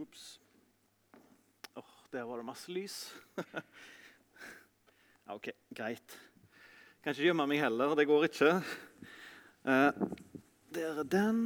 [0.00, 0.40] Ops.
[1.74, 3.14] Oh, der var det masse lys.
[5.34, 6.18] OK, greit.
[7.00, 7.94] Kan ikke gjemme meg heller.
[7.96, 8.50] Det går ikke.
[9.64, 10.02] Eh,
[10.76, 11.40] der er den.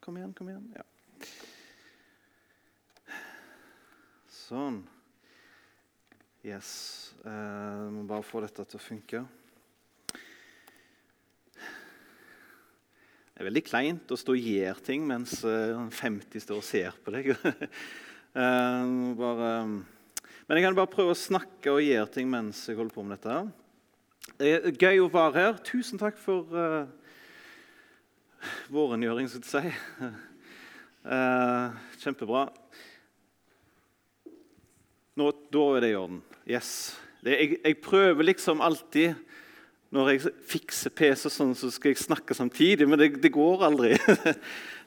[0.00, 0.70] Kom igjen, kom igjen.
[0.78, 0.86] Ja.
[4.30, 4.80] Sånn.
[6.46, 6.70] Yes.
[7.24, 9.26] Eh, må bare få dette til å funke.
[13.40, 16.98] Det er veldig kleint å stå og gjøre ting mens eh, 50 står og ser
[17.00, 17.32] på deg.
[18.30, 22.94] Eh, bare, men jeg kan bare prøve å snakke og gjøre ting mens jeg holder
[22.94, 24.76] på med dette.
[24.78, 25.56] gøy å være her.
[25.66, 26.86] Tusen takk for uh,
[28.70, 30.12] vårengjøring, skal jeg si.
[31.02, 31.74] Uh,
[32.04, 32.44] kjempebra.
[35.18, 36.22] Nå, da er det i orden.
[36.46, 36.70] Yes.
[37.18, 39.18] Det, jeg, jeg prøver liksom alltid
[39.90, 43.96] når jeg fikser PC, sånn, så skal jeg snakke samtidig, men det, det går aldri.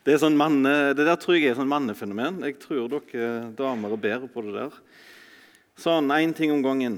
[0.04, 2.42] Det, sånn manne, det der tror jeg er sånn mannefenomen.
[2.44, 4.74] Jeg tror dere damer er bedre på det der.
[5.80, 6.98] Sånn, én ting om gangen.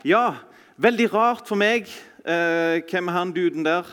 [0.00, 0.38] Ja,
[0.80, 1.90] veldig rart for meg.
[2.24, 3.90] Eh, hvem er han duden der?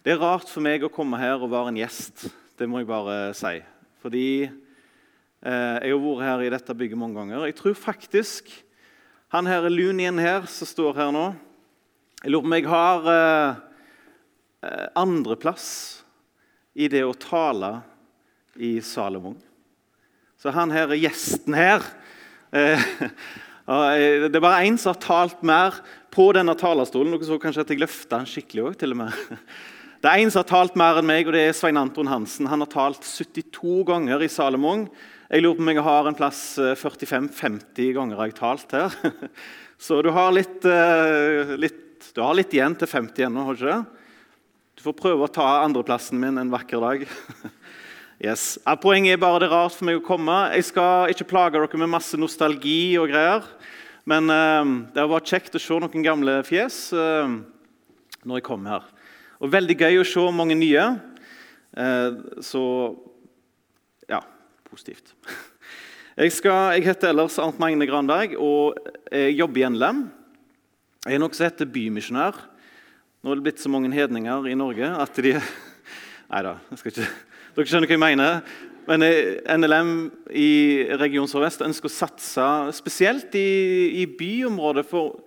[0.00, 2.30] Det er rart for meg å komme her og være en gjest.
[2.56, 3.58] Det må jeg bare si.
[4.00, 7.44] Fordi eh, jeg har vært her i dette bygget mange ganger.
[7.50, 8.48] Jeg tror faktisk
[9.36, 11.26] han her er lunien her som står her nå
[12.18, 13.58] Jeg lurer på om jeg har eh,
[14.66, 15.66] eh, andreplass
[16.74, 17.76] i det å tale
[18.58, 19.36] i Salomon.
[20.38, 21.86] Så han her er gjesten her.
[23.68, 25.74] Eh, det er bare én som har talt mer
[26.08, 27.10] på denne talerstolen.
[27.12, 29.18] Dere så kanskje at jeg løfta den skikkelig òg, til og med.
[30.00, 32.48] Det er én som har talt mer enn meg, og det er Svein Anton Hansen.
[32.48, 34.86] Han har talt 72 ganger i Salomon.
[35.28, 38.96] Jeg lurer på om jeg har en plass 45-50 ganger har jeg talt her.
[39.84, 40.64] Så du har litt,
[41.60, 44.04] litt, du har litt igjen til 50 ennå, har du ikke det?
[44.78, 47.06] Du får prøve å ta andreplassen min en vakker dag.
[48.18, 48.56] Yes.
[48.82, 50.34] Poenget er bare det er rart for meg å komme.
[50.50, 53.44] Jeg skal ikke plage dere med masse nostalgi og greier.
[54.10, 57.30] Men uh, det vært kjekt å se noen gamle fjes uh,
[58.26, 58.88] når jeg kom her.
[59.38, 60.88] Og veldig gøy å se mange nye.
[61.78, 62.64] Uh, så
[64.10, 64.18] ja
[64.66, 65.14] positivt.
[66.18, 68.74] Jeg, skal, jeg heter ellers Arnt Magne Granberg og
[69.06, 70.00] jeg jobber i NLM.
[71.08, 72.36] Jeg er nok som heter bymisjonær.
[73.24, 75.30] Nå er det blitt så mange hedninger i Norge at de
[76.28, 78.42] Nei da, dere skjønner hva jeg mener.
[78.84, 79.92] Men eh, NLM
[80.36, 80.50] i
[81.00, 84.84] Region Sør-Vest ønsker å satse spesielt i, i, byområdet.
[84.90, 85.22] For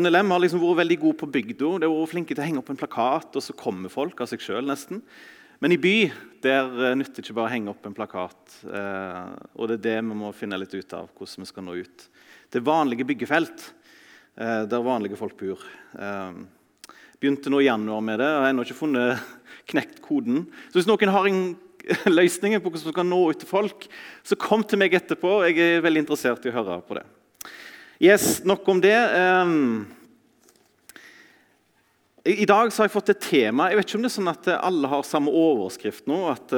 [0.00, 1.74] NLM har liksom vært veldig god på bygda.
[1.76, 4.32] De har vært flinke til å henge opp en plakat, og så kommer folk av
[4.32, 5.04] seg sjøl nesten.
[5.60, 5.96] Men i by
[6.40, 8.62] der eh, nytter ikke bare å henge opp en plakat.
[8.64, 11.76] Eh, og det er det vi må finne litt ut av, hvordan vi skal nå
[11.84, 12.08] ut.
[12.48, 13.74] Det vanlige byggefelt
[14.38, 15.62] der vanlige folk bor.
[17.18, 19.22] Begynte nå i januar med det og har ennå ikke funnet
[19.68, 20.44] knekt koden.
[20.70, 21.42] Så hvis noen har en
[22.18, 23.86] løsning på hvordan man kan nå ut til folk,
[24.22, 25.40] så kom til meg etterpå.
[25.48, 27.04] Jeg er veldig interessert i å høre på det.
[27.98, 28.94] Yes, Nok om det.
[28.94, 29.88] Um,
[32.22, 33.72] I dag har jeg fått et tema.
[33.72, 36.20] Jeg vet ikke om det er sånn at alle har samme overskrift nå.
[36.30, 36.54] At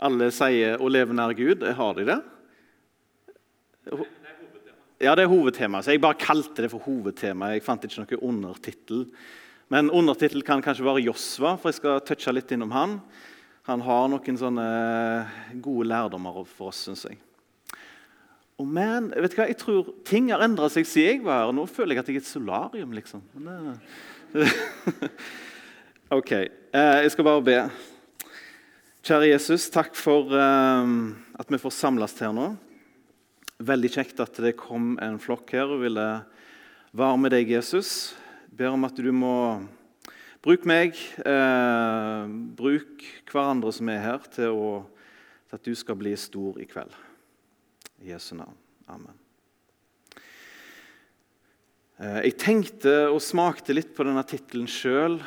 [0.00, 1.64] alle sier 'å leve nær Gud'.
[1.76, 2.20] Har de det?
[5.00, 5.80] Ja, det er hovedtema.
[5.80, 7.54] Så jeg bare kalte det for hovedtema.
[7.54, 9.06] Jeg fant ikke noen undertittel.
[9.72, 12.98] Men undertittel kan kanskje være Josva, for jeg skal touche litt innom han.
[13.70, 14.68] Han har noen sånne
[15.64, 17.16] gode lærdommer for oss, syns jeg.
[18.60, 21.56] Og men, vet du hva, jeg tror ting har endra seg siden jeg var her.
[21.56, 23.24] Nå føler jeg at jeg er et solarium, liksom.
[26.20, 27.60] ok, eh, jeg skal bare be.
[29.00, 30.98] Kjære Jesus, takk for eh,
[31.40, 32.52] at vi får samles her nå.
[33.60, 36.06] Veldig kjekt at det kom en flokk her og ville
[36.96, 38.14] være med deg, Jesus
[38.56, 39.60] ber om at du må
[40.40, 44.70] bruke meg, eh, bruk hverandre som er her, til, å,
[45.48, 46.94] til, at du skal bli stor i kveld.
[48.00, 48.56] I Jesu navn.
[48.88, 49.18] Amen.
[52.00, 55.20] Eh, jeg tenkte og smakte litt på denne tittelen sjøl.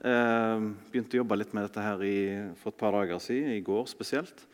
[0.00, 2.16] Eh, begynte å jobbe litt med dette her i,
[2.62, 4.46] for et par dager siden, i går spesielt.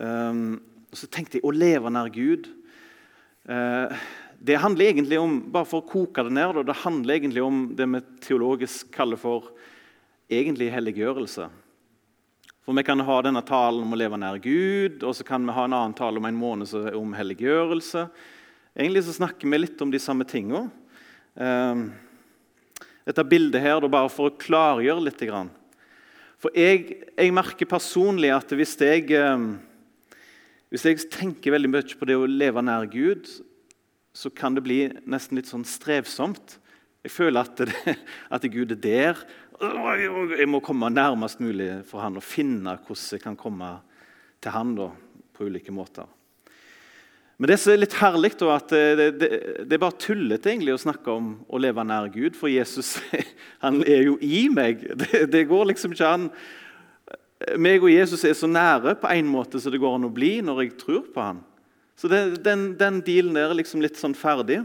[0.00, 0.42] Eh,
[0.88, 2.48] og så tenkte jeg å leve nær Gud.
[3.48, 3.96] Eh,
[4.38, 7.86] det handler egentlig om bare for å koke det ned, det handler egentlig om det
[7.90, 9.52] vi teologisk kaller for
[10.30, 11.48] egentlig helliggjørelse.
[12.62, 15.54] For Vi kan ha denne talen om å leve nær Gud, og så kan vi
[15.54, 18.06] ha en annen tale om en måned om helliggjørelse.
[18.78, 20.70] Egentlig så snakker vi litt om de samme tingene.
[21.34, 21.90] Ehm,
[23.04, 25.24] dette bildet her, bare for å klargjøre litt.
[26.38, 29.58] For jeg, jeg merker personlig at hvis jeg, ehm,
[30.72, 33.28] hvis jeg tenker veldig mye på det å leve nær Gud,
[34.16, 36.56] så kan det bli nesten litt sånn strevsomt.
[37.04, 37.96] Jeg føler at, det,
[38.34, 39.20] at Gud er der.
[39.60, 43.74] Jeg må komme nærmest mulig for han og finne hvordan jeg kan komme
[44.42, 44.88] til han da,
[45.36, 46.08] på ulike måter.
[47.36, 49.30] Men det som er litt herlig, da, at det, det,
[49.66, 52.94] det, er bare tullete egentlig å snakke om å leve nær Gud, for Jesus
[53.64, 54.88] han er jo i meg.
[55.04, 56.28] Det, det går liksom ikke an.
[57.58, 60.36] Meg og Jesus er så nære på en måte som det går an å bli
[60.44, 61.40] når jeg tror på han.
[61.98, 64.62] Så den, den dealen der er liksom litt sånn ferdig.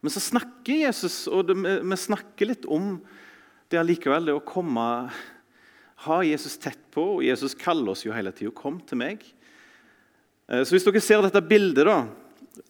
[0.00, 2.98] Men så snakker Jesus, og det, vi snakker litt om
[3.72, 4.84] det allikevel, det å komme
[6.06, 9.24] Ha Jesus tett på, og Jesus kaller oss jo hele tida 'Kom til meg'.
[10.48, 12.06] Eh, så Hvis dere ser dette bildet, da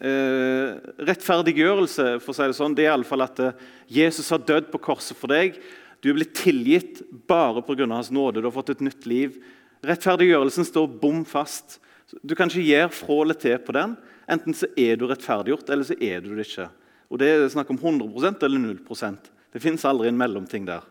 [0.01, 4.71] eh, Rettferdiggjørelse for å si det sånn, det er iallfall at eh, Jesus har dødd
[4.73, 5.61] på korset for deg.
[6.07, 7.83] Du er blitt tilgitt bare pga.
[7.91, 8.39] Hans nåde.
[8.39, 9.41] Du har fått et nytt liv.
[9.83, 11.81] Rettferdiggjørelsen står bom fast.
[12.23, 13.97] Du kan ikke gjøre fra eller til på den.
[14.31, 16.69] Enten så er du rettferdiggjort, eller så er du det ikke.
[17.11, 20.85] Og Det er snakk om 100% eller 0% Det fins aldri en mellomting der.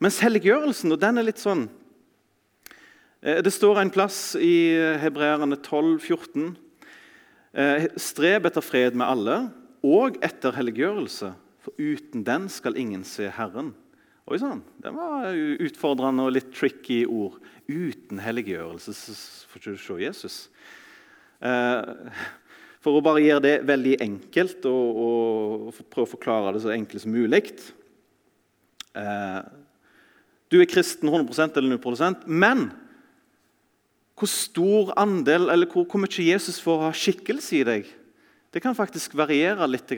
[0.00, 1.66] Mens helliggjørelsen og den er litt sånn
[3.20, 4.72] eh, Det står en plass i
[5.02, 6.56] Hebreerne 12, 14.
[7.52, 9.36] Eh, Streb etter fred med alle
[9.84, 13.74] og etter helliggjørelse, for uten den skal ingen se Herren.
[14.28, 15.32] Oi sann, det var
[15.64, 17.38] utfordrende og litt tricky ord.
[17.64, 18.92] Uten helliggjørelse
[19.48, 20.36] får du ikke se Jesus.
[21.40, 22.18] Eh,
[22.84, 27.04] for å bare gjøre det veldig enkelt og, og prøve å forklare det så enkelt
[27.04, 27.40] som mulig
[28.98, 29.40] eh,
[30.50, 32.66] Du er kristen 100% eller 0% men
[34.18, 37.90] hvor stor andel eller hvor, hvor mye Jesus får ha skikkelse i deg,
[38.50, 39.94] det kan faktisk variere litt.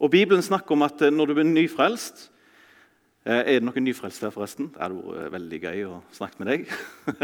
[0.00, 2.33] Og Bibelen snakker om at når du blir nyfrelst, Eh,
[3.24, 4.68] er det noen nyfrelste her, forresten?
[4.74, 6.66] Det hadde vært veldig gøy å snakke med deg.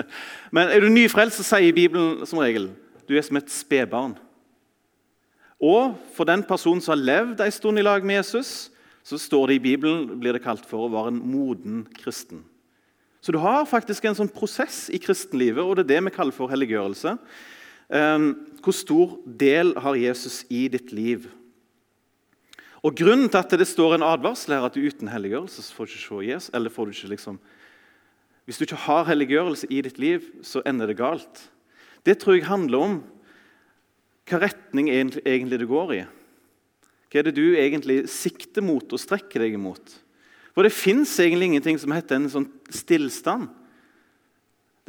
[0.56, 2.70] Men er du nyfrelst, så sier Bibelen som regel
[3.10, 4.14] du er som et spedbarn.
[5.60, 8.70] Og for den personen som har levd en stund i lag med Jesus,
[9.02, 12.44] så står det i Bibelen blir det kalt for å være en moden kristen.
[13.20, 16.36] Så du har faktisk en sånn prosess i kristenlivet, og det er det vi kaller
[16.36, 17.16] for helliggjørelse.
[17.92, 18.30] Ehm,
[18.62, 21.26] hvor stor del har Jesus i ditt liv?
[22.80, 25.86] Og Grunnen til at det står en advarsel her at du uten helliggjørelse så får
[25.86, 27.40] du ikke se Jesus, eller får du ikke liksom,
[28.48, 31.50] Hvis du ikke har helliggjørelse i ditt liv, så ender det galt.
[32.02, 32.96] Det tror jeg handler om
[34.30, 36.02] hva retning egentlig det går i.
[37.10, 39.98] Hva er det du egentlig sikter mot og strekker deg imot?
[40.54, 43.48] For det fins egentlig ingenting som heter en sånn stillstand.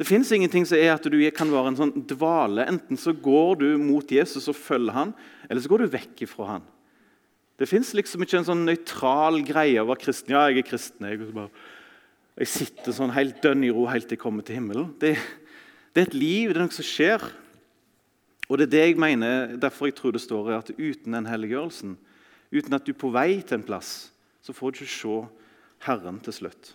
[0.00, 2.64] Det fins ingenting som er at du kan være en sånn dvale.
[2.66, 5.12] Enten så går du mot Jesus og følger han,
[5.48, 6.64] eller så går du vekk ifra han.
[7.62, 10.32] Det fins liksom ikke en sånn nøytral greie å være kristen.
[10.34, 11.06] Ja, jeg er kristen.
[11.06, 11.62] Jeg, bare,
[12.42, 14.88] jeg sitter sånn helt dønn i ro helt til jeg kommer til himmelen.
[14.98, 15.12] Det,
[15.94, 17.22] det, er et liv, det er noe som skjer.
[18.48, 21.94] Og det er det jeg mener, Derfor jeg tror det står at uten den helliggjørelsen,
[22.50, 24.10] uten at du er på vei til en plass,
[24.42, 25.16] så får du ikke se
[25.86, 26.74] Herren til slutt.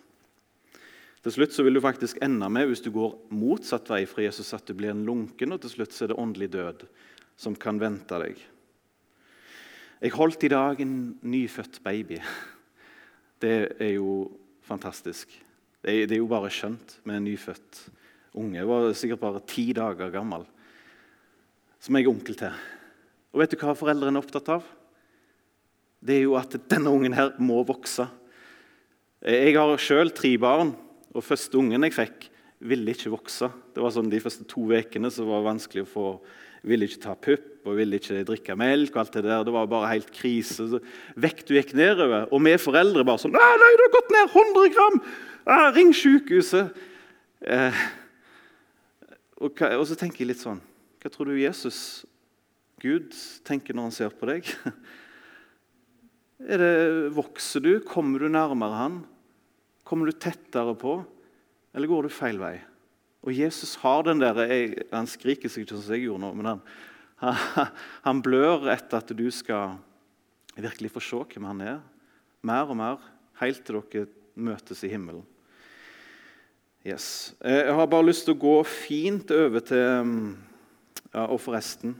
[1.19, 4.55] Til slutt så vil du faktisk ende med, hvis du går motsatt vei fra Jesus,
[4.55, 6.87] at du blir en lunken, og til slutt så er det åndelig død
[7.35, 8.39] som kan vente deg.
[9.97, 12.19] Jeg holdt i dag en nyfødt baby.
[13.41, 14.27] Det er jo
[14.61, 15.31] fantastisk.
[15.81, 17.79] Det er, jo bare skjønt med en nyfødt
[18.37, 18.59] unge.
[18.59, 20.45] Jeg var sikkert bare ti dager gammel,
[21.81, 22.61] som jeg er onkel til.
[23.33, 24.69] Og vet du hva foreldrene er opptatt av?
[25.97, 28.05] Det er jo at denne ungen her må vokse.
[29.25, 30.75] Jeg har sjøl tre barn,
[31.09, 32.29] og første ungen jeg fikk,
[32.69, 33.49] ville ikke vokse.
[33.73, 36.09] Det var sånn De første to ukene var det vanskelig å få
[36.63, 38.95] ville ikke ta pupp og ville ikke drikke melk.
[38.95, 39.43] og alt Det der.
[39.43, 40.67] Det var bare helt krise.
[40.71, 40.79] Så
[41.15, 42.27] vekta gikk nedover.
[42.31, 45.01] Og vi foreldre bare sånn 'Nei, du har gått ned 100 gram!
[45.45, 46.73] Ah, ring sykehuset!'
[47.41, 47.73] Eh,
[49.37, 50.57] og, og, så tenker jeg litt sånn
[50.97, 52.03] Hva tror du Jesus,
[52.81, 53.13] Gud,
[53.45, 54.49] tenker når han ser på deg?
[56.37, 57.79] Det, vokser du?
[57.81, 58.97] Kommer du nærmere han?
[59.83, 60.99] Kommer du tettere på?
[61.73, 62.59] Eller går du feil vei?
[63.27, 66.47] Og Jesus har den der, jeg, Han skriker seg ikke som jeg gjorde nå, men
[66.53, 66.61] han,
[67.19, 67.73] han,
[68.05, 69.75] han, blør etter at du skal
[70.55, 71.81] virkelig få se hvem han er.
[72.47, 73.03] Mer og mer,
[73.41, 74.07] helt til dere
[74.37, 75.25] møtes i himmelen.
[76.87, 77.35] Yes.
[77.43, 79.81] Jeg har bare lyst til å gå fint over til
[81.11, 81.97] ja, Og forresten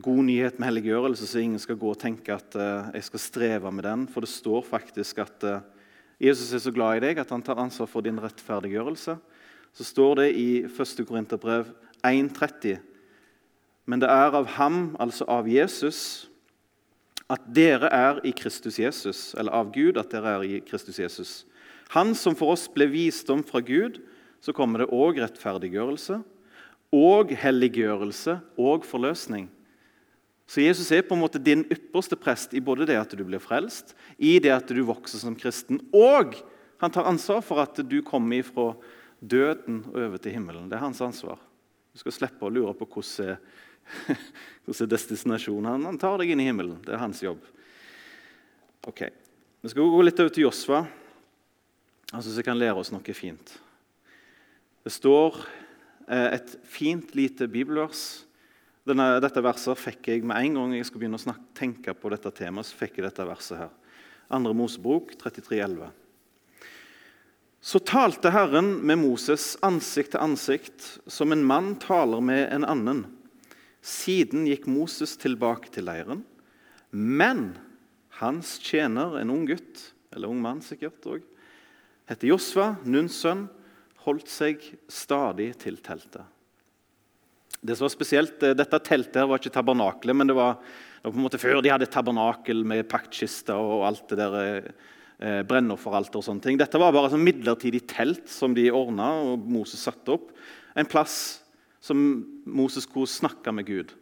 [0.00, 3.72] God nyhet med helliggjørelse, så ingen skal gå og tenke at uh, jeg skal streve
[3.72, 4.04] med den.
[4.08, 5.64] For det står faktisk at uh,
[6.20, 9.16] Jesus er så glad i deg at han tar ansvar for din rettferdiggjørelse
[9.74, 11.02] så står det i 1.
[11.06, 11.72] Korinterbrev
[12.06, 12.78] 1,30.:
[13.86, 16.30] Men det er av ham, altså av Jesus,
[17.28, 21.32] at dere er i Kristus Jesus, eller av Gud at dere er i Kristus Jesus.
[21.96, 24.00] Han som for oss ble visdom fra Gud,
[24.40, 26.20] så kommer det òg rettferdiggjørelse
[26.94, 29.48] og helliggjørelse og forløsning.
[30.46, 33.40] Så Jesus er på en måte din ypperste prest i både det at du blir
[33.40, 36.36] frelst, i det at du vokser som kristen, og
[36.82, 38.74] han tar ansvar for at du kommer ifra
[39.28, 40.68] døden og over til himmelen.
[40.70, 41.40] Det er hans ansvar.
[41.94, 45.70] Du skal slippe å lure på hvordan er, destinasjonen.
[45.70, 46.80] Han, han tar deg inn i himmelen.
[46.84, 47.42] Det er hans jobb.
[48.84, 49.06] Ok,
[49.64, 50.82] Vi skal gå litt over til Josva,
[52.12, 53.54] Han syns jeg kan lære oss noe fint.
[54.84, 55.38] Det står
[56.06, 58.26] eh, et fint, lite bibelvers.
[58.84, 62.12] Denne, dette verset fikk jeg med en gang jeg skulle begynne å snakke, tenke på
[62.12, 62.68] dette temaet.
[62.68, 63.72] så fikk jeg dette verset her.
[64.28, 65.88] Andre Mosebok 33,11.
[67.64, 73.06] Så talte Herren med Moses ansikt til ansikt, som en mann taler med en annen.
[73.80, 76.20] Siden gikk Moses tilbake til leiren,
[76.92, 77.54] men
[78.20, 79.80] hans tjener, en ung gutt,
[80.12, 81.24] eller ung mann sikkert òg,
[82.10, 83.46] heter Josva, Nuns sønn,
[84.04, 84.60] holdt seg
[84.92, 86.28] stadig til teltet.
[87.64, 90.60] Det som var spesielt, eh, Dette teltet her var ikke tabernakelet, men det var,
[91.00, 94.68] det var, på en måte før de hadde tabernakel med paktkister og alt det der
[95.18, 96.58] eh, brennofferalter og sånne ting.
[96.60, 100.30] Dette var bare et midlertidig telt som de ordna og Moses satte opp.
[100.74, 101.40] En plass
[101.84, 101.98] som
[102.48, 103.92] Moses skulle snakke med Gud.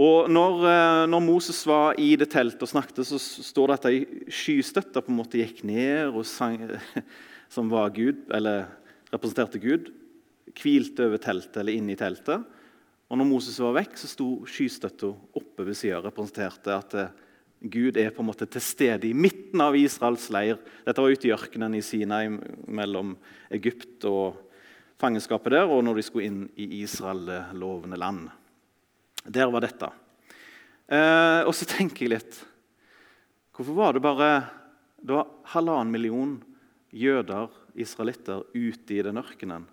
[0.00, 3.88] Og når, eh, når, Moses var i det teltet og snakket, så står det at
[3.90, 3.98] ei
[4.30, 6.62] skystøtte på en måte gikk ned, og sang,
[7.54, 8.68] som var Gud, eller
[9.10, 9.90] representerte Gud,
[10.54, 12.46] hvilte over teltet eller inne i teltet.
[13.10, 17.12] Og når Moses var vekk, så sto skystøtta oppe ved sida og representerte at eh,
[17.60, 20.56] Gud er på en måte til stede i midten av Israels leir.
[20.86, 23.12] Dette var ute i ørkenen i Sinai mellom
[23.52, 24.38] Egypt og
[25.00, 28.30] fangenskapet der, og når de skulle inn i Israel, det lovende land.
[29.28, 29.90] Der var dette.
[30.88, 32.38] Eh, og så tenker jeg litt
[33.54, 34.30] Hvorfor var det bare
[35.00, 36.32] det var halvannen million
[36.96, 39.68] jøder, israelitter, ute i den ørkenen?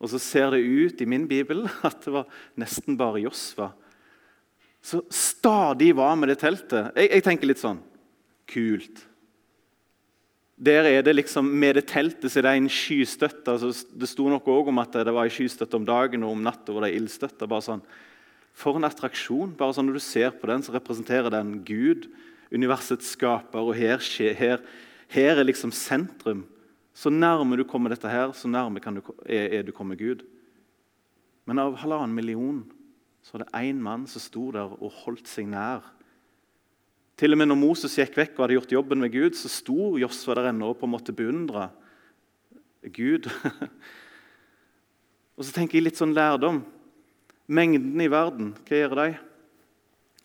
[0.00, 3.70] Og så ser det ut i min bibel at det var nesten bare Josva
[4.82, 6.90] som stadig var med det teltet.
[6.98, 7.80] Jeg, jeg, tenker litt sånn
[8.50, 9.04] Kult.
[10.62, 13.54] Der er det liksom, Med det teltet så er det en skystøtte.
[13.54, 16.42] Altså, det sto noe også om at det var en skystøtte om dagen, og om
[16.44, 17.48] natta var det ildstøtte.
[17.48, 17.84] bare sånn.
[18.58, 19.54] For en attraksjon.
[19.56, 22.10] bare sånn Når du ser på den, så representerer den Gud,
[22.52, 23.62] universets skaper.
[23.62, 24.02] og her,
[24.34, 24.60] her,
[25.08, 26.44] her er liksom sentrum.
[26.92, 30.26] Så nærme du kommer dette her, så nærme du, er, er, du kommet Gud.
[31.46, 32.66] Men av halvannen million
[33.22, 35.84] så var det én mann som sto der og holdt seg nær.
[37.18, 39.94] Til og med når Moses gikk vekk og hadde gjort jobben med Gud, så sto
[40.00, 41.68] Josfa der ennå og på en måte beundra
[42.82, 43.28] Gud.
[45.36, 46.64] og så tenker jeg litt sånn lærdom.
[47.52, 49.10] Mengden i verden, hva gjør de?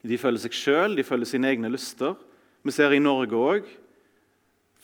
[0.08, 2.16] De følger seg sjøl, de følger sine egne lyster.
[2.66, 3.76] Vi ser i Norge òg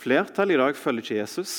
[0.03, 1.53] Flertallet i dag følger ikke Jesus.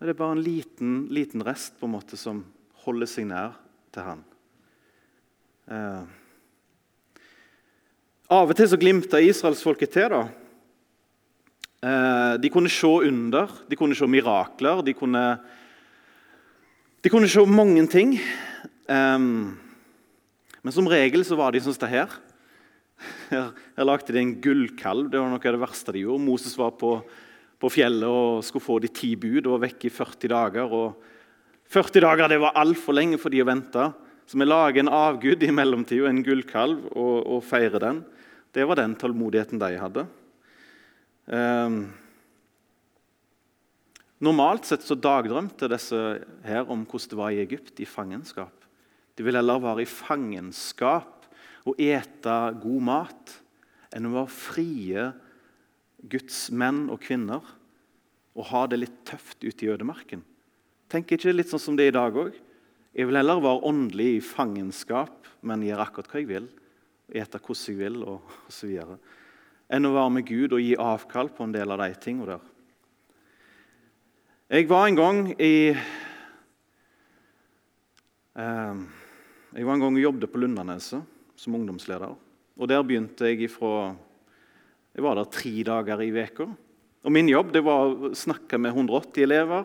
[0.00, 2.44] Det er bare en liten, liten rest på en måte som
[2.86, 3.58] holder seg nær
[3.92, 4.22] til han.
[5.72, 6.04] Eh.
[8.32, 10.12] Av og til så glimta israelsfolket til.
[10.12, 10.22] da.
[11.82, 15.24] Eh, de kunne se under, de kunne se mirakler, de kunne,
[17.02, 18.18] de kunne se mange ting.
[18.88, 19.18] Eh,
[20.62, 22.20] men som regel så var de sånn som det her.
[23.32, 25.08] Her, her lagde de en gullkalv.
[25.10, 26.22] Det var noe av det verste de gjorde.
[26.22, 26.98] Moses var på,
[27.58, 30.76] på fjellet og skulle få de ti bud og var vekk i 40 dager.
[30.76, 33.88] Og 40 dager det var altfor lenge for de å vente.
[34.26, 38.02] Så vi lager en avgud i mellomtida, en gullkalv, og, og feirer den.
[38.52, 40.06] Det var den tålmodigheten de hadde.
[41.26, 41.78] Um,
[44.22, 46.00] normalt sett så dagdrømte disse
[46.46, 48.66] her om hvordan det var i Egypt, i fangenskap.
[49.16, 51.26] De ville heller være i fangenskap
[51.68, 53.34] og ete god mat
[53.92, 55.08] enn å være frie
[56.10, 57.44] Guds menn og kvinner
[58.32, 60.22] og ha det litt tøft ute i ødemarken.
[60.90, 62.34] Tenker ikke litt sånn som det er i dag òg.
[62.92, 66.48] Jeg vil heller være åndelig i fangenskap, men gjøre akkurat hva jeg vil.
[67.08, 68.72] Ete hvordan jeg vil, og osv.
[69.72, 72.42] Enn å være med Gud og gi avkall på en del av de tingene der.
[74.52, 75.72] Jeg var en gang i
[78.36, 78.74] eh,
[79.56, 81.00] Jeg var en gang og jobbet på Lundaneset
[81.40, 82.12] som ungdomsleder.
[82.60, 83.96] Og Der begynte jeg ifra
[84.92, 86.44] Jeg var der tre dager i uka.
[87.02, 89.64] Og Min jobb det var å snakke med 180 elever.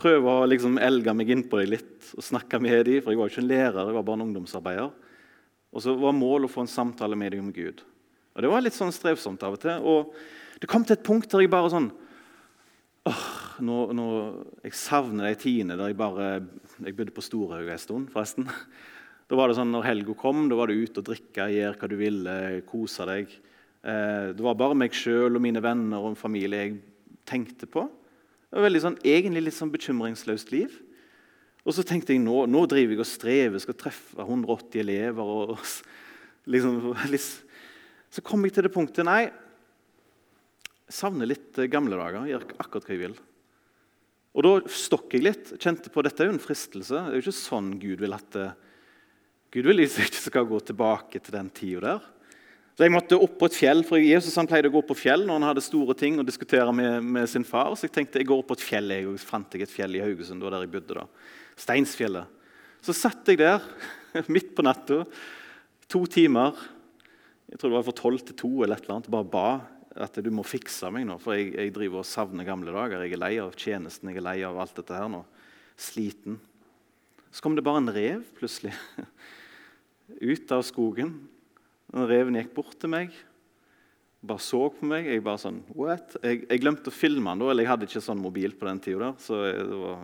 [0.00, 3.02] Prøve å liksom elge meg innpå dem litt og snakke med dem.
[3.02, 4.94] For jeg var ikke en lærer, jeg var bare en ungdomsarbeider.
[5.74, 7.82] Og så var målet å få en samtale med dem om Gud.
[8.34, 9.86] Og Det var litt sånn strevsomt av og til.
[9.86, 10.14] Og
[10.62, 11.90] det kom til et punkt der jeg bare sånn
[13.06, 13.24] åh,
[13.62, 14.06] nå, nå,
[14.64, 16.28] Jeg savner de tidene der jeg bare
[16.86, 18.48] Jeg bodde på Storhaug en stund, forresten.
[19.30, 21.88] Da var det sånn, når helga kom, da var det ut og drikke, gjøre hva
[21.88, 22.34] du ville,
[22.68, 23.30] kose deg.
[23.80, 26.74] Eh, det var bare meg sjøl og mine venner og en familie jeg
[27.24, 27.86] tenkte på.
[28.54, 30.74] Det var veldig sånn, egentlig litt sånn bekymringsløst liv.
[31.66, 35.26] Og så tenkte jeg nå, nå driver jeg og strever, skal treffe 180 elever.
[35.26, 35.58] og
[36.54, 36.94] liksom,
[38.14, 39.24] Så kom jeg til det punktet nei,
[40.86, 42.30] jeg savner litt gamle dager.
[42.30, 43.18] Gjør akkurat hva jeg vil.
[44.38, 45.54] Og Da stokk jeg litt.
[45.58, 46.94] kjente på Dette er jo en fristelse.
[46.94, 48.52] Det er jo ikke sånn Gud vil at det,
[49.50, 52.06] Gud vil ikke skal gå tilbake til den tida der.
[52.74, 55.22] Så Jeg måtte opp på et fjell, for Jesus han pleide å gå på fjell
[55.28, 57.70] når han hadde store ting å diskutere med, med sin far.
[57.78, 59.94] Så jeg tenkte jeg går opp på et fjell, jeg, og fant jeg et fjell
[59.94, 60.42] i Haugesund.
[60.42, 61.04] Det var der jeg bodde da.
[61.62, 62.48] Steinsfjellet.
[62.82, 63.62] Så satt jeg der
[64.34, 65.04] midt på natta,
[65.86, 66.58] to timer.
[67.46, 69.10] Jeg tror det var fra tolv til to eller et eller annet.
[69.14, 69.46] Bare ba
[69.94, 73.04] at du må fikse meg nå, for jeg, jeg driver og savner gamle dager.
[73.06, 75.22] Jeg er lei av tjenesten, jeg er lei av alt dette her nå.
[75.78, 76.40] Sliten.
[77.30, 78.74] Så kom det bare en rev plutselig
[80.34, 81.14] ut av skogen.
[81.94, 83.14] Og reven gikk bort til meg,
[84.24, 85.06] bare så på meg.
[85.06, 86.16] Jeg bare sånn, what?
[86.24, 88.80] Jeg, jeg glemte å filme han da, eller jeg hadde ikke sånn mobil på den
[88.82, 89.12] tida.
[89.22, 89.38] Så,
[89.84, 90.00] var...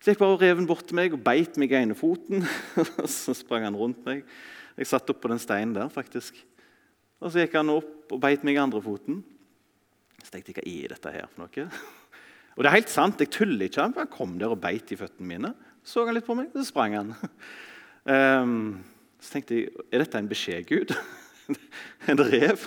[0.00, 2.46] så gikk bare reven bort til meg og beit meg i ene foten.
[3.18, 4.24] så sprang han rundt meg.
[4.78, 6.38] Jeg satt oppå den steinen der, faktisk.
[7.20, 9.20] Og Så gikk han opp og beit meg i andre foten.
[10.22, 11.66] Så tenkte jeg hva er dette her for noe?
[12.52, 13.84] Og det er helt sant, jeg tuller ikke.
[13.88, 15.52] Han kom der og beit i føttene mine.
[15.88, 17.14] Så han litt på meg, så sprang han.
[18.04, 18.56] Um,
[19.22, 20.90] Så tenkte jeg er dette en beskjed, Gud?
[22.10, 22.64] en rev?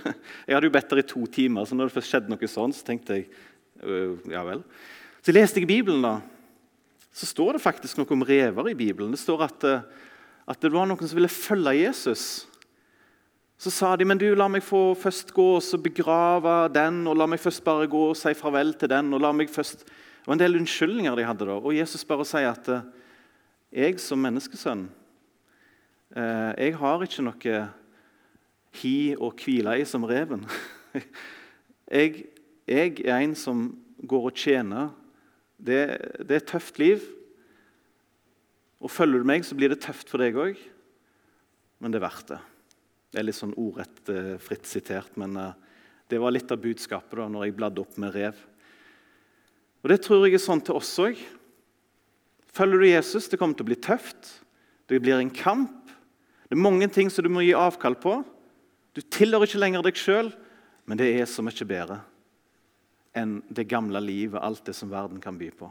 [0.48, 2.76] Jeg hadde jo bedt der i to timer, så når det først skjedde noe sånn,
[2.76, 3.28] så tenkte jeg
[3.84, 4.64] øh, ja vel.
[5.20, 6.16] Så jeg leste jeg Bibelen, da.
[7.16, 9.12] Så står det faktisk noe om rever i Bibelen.
[9.12, 10.10] Det står at, øh,
[10.48, 12.46] at det var noen som ville følge Jesus.
[13.60, 17.20] Så sa de men du, la meg få først gå og så begrave den, og
[17.20, 19.12] la meg først bare gå og si farvel til den.
[19.14, 19.84] og la meg først...
[19.86, 21.56] Det var en del unnskyldninger de hadde da.
[21.60, 22.86] Og Jesus bare sier at øh,
[23.76, 24.88] jeg som menneskesønn
[26.16, 27.58] jeg har ikke noe
[28.80, 30.46] hi å hvile i som reven.
[31.86, 32.24] Jeg,
[32.66, 33.60] jeg, er en som
[34.10, 34.88] går og tjener.
[35.62, 35.84] Det,
[36.26, 37.04] det er et tøft liv.
[38.82, 40.58] Og Følger du meg, så blir det tøft for deg òg,
[41.78, 42.40] men det er verdt det.
[43.14, 45.54] Det er litt sånn ordrett eh, fritt sitert, men eh,
[46.10, 48.42] det var litt av budskapet da når jeg bladde opp med rev.
[49.86, 51.22] Og Det tror jeg er sånn til oss òg.
[52.56, 54.34] Følger du Jesus, det kommer til å bli tøft.
[54.90, 55.85] Det blir en kamp.
[56.46, 58.20] Det er mange ting som du må gi avkall på.
[58.94, 60.30] Du tilhører ikke lenger deg sjøl,
[60.86, 62.02] men det er så mye bedre
[63.16, 65.70] enn det gamle livet, alt det som verden kan by på.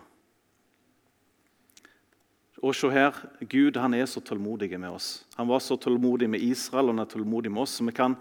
[2.64, 5.26] Og se her, Gud han er så tålmodig med oss.
[5.36, 7.76] Han var så tålmodig med Israel og han er tålmodig med oss.
[7.76, 8.16] så vi kan,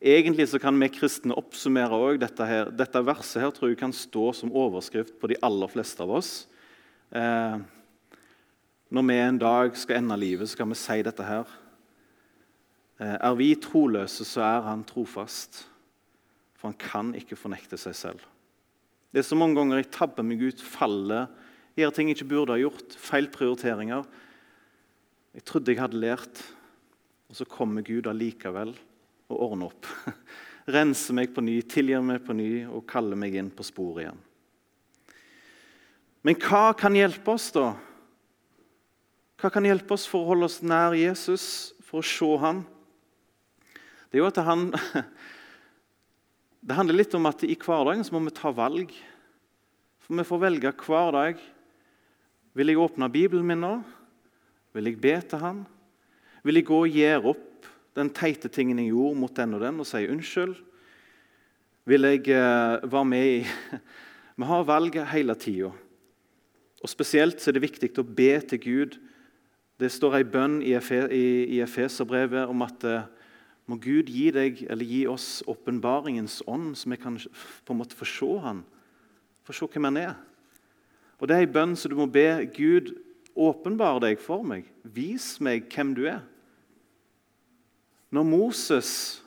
[0.00, 2.70] Egentlig så kan vi kristne oppsummere også dette, her.
[2.70, 6.46] dette verset her tror jeg kan stå som overskrift på de aller fleste av oss.
[7.12, 7.58] Eh,
[8.88, 11.44] når vi en dag skal ende livet, så kan vi si dette her.
[13.00, 15.62] Eh, er vi troløse, så er han trofast,
[16.52, 18.24] for han kan ikke fornekte seg selv.
[19.10, 21.30] Det er så mange ganger jeg tabber meg ut, faller,
[21.78, 24.04] gjør ting jeg ikke burde ha gjort, feil prioriteringer.
[25.32, 26.42] Jeg trodde jeg hadde lært,
[27.30, 28.74] og så kommer Gud allikevel
[29.30, 29.88] og ordner opp.
[30.76, 34.20] Renser meg på ny, tilgir meg på ny og kaller meg inn på sporet igjen.
[36.26, 37.70] Men hva kan hjelpe oss, da?
[39.40, 42.60] Hva kan hjelpe oss for å holde oss nær Jesus, for å se ham?
[44.10, 44.68] Det er jo at han,
[46.66, 48.90] det handler litt om at i hverdagen så må vi ta valg.
[50.02, 51.44] For Vi får velge hver dag.
[52.58, 53.76] Vil jeg åpne Bibelen min nå?
[54.74, 55.60] Vil jeg be til Han?
[56.42, 59.78] Vil jeg gå og gjøre opp den teite tingen jeg gjorde mot den og den,
[59.78, 60.56] og si unnskyld?
[61.86, 63.38] Vil jeg uh, være med i
[64.40, 65.70] Vi har valget hele tida.
[66.80, 68.98] Og Spesielt er det viktig å be til Gud.
[69.78, 70.74] Det står ei bønn i,
[71.60, 73.02] Efeserbrevet om at uh,
[73.70, 77.98] må Gud gi deg, eller gi oss åpenbaringens ånd, så vi kan på en måte
[77.98, 78.64] få se Han,
[79.46, 80.14] få se hvem Han er.
[81.20, 82.94] Og Det er en bønn som du må be Gud
[83.36, 84.66] åpenbare deg for meg.
[84.82, 86.22] Vis meg hvem du er.
[88.10, 89.22] Når Moses,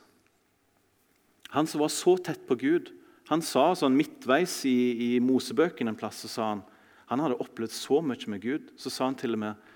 [1.54, 2.90] han som var så tett på Gud,
[3.30, 4.76] han sa sånn midtveis i,
[5.16, 6.64] i Mosebøkene en plass, så sa han
[7.08, 8.70] han hadde opplevd så mye med Gud.
[8.80, 9.72] Så sa han til og med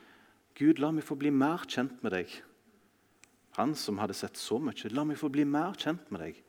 [0.59, 2.33] Gud, la meg få bli mer kjent med deg.
[3.59, 4.93] Han som hadde sett så mye.
[4.95, 6.43] La meg få bli mer kjent med deg.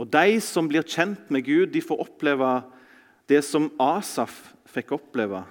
[0.00, 2.50] Og De som blir kjent med Gud, de får oppleve
[3.28, 5.42] det som Asaf fikk oppleve.